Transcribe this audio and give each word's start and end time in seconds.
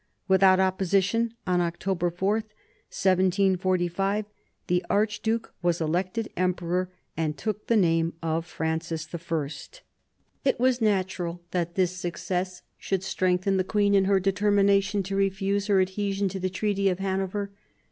Without 0.27 0.57
opposi 0.57 1.03
tion, 1.03 1.35
on 1.45 1.61
October 1.61 2.09
4, 2.09 2.33
1745, 2.37 4.25
the 4.65 4.83
archduke 4.89 5.53
was 5.61 5.79
elected 5.79 6.27
emperor, 6.35 6.89
and 7.15 7.37
took 7.37 7.67
the 7.67 7.77
name 7.77 8.13
of 8.19 8.43
Francis 8.47 9.05
I. 9.13 9.17
40 9.19 9.19
MARIA 9.19 9.19
THERESA 9.51 9.69
chap, 9.73 9.81
h 9.83 9.83
It 10.55 10.59
was 10.59 10.81
natural 10.81 11.41
that 11.51 11.75
this 11.75 11.91
success 11.95 12.63
should 12.79 13.03
strengthen 13.03 13.57
the 13.57 13.63
queen 13.63 13.93
in 13.93 14.05
her 14.05 14.19
determination 14.19 15.03
to 15.03 15.15
refuse 15.15 15.67
her 15.67 15.79
adhesion 15.79 16.27
to 16.29 16.39
the 16.39 16.49
Treaty 16.49 16.89
of 16.89 16.97
Hanover. 16.97 17.51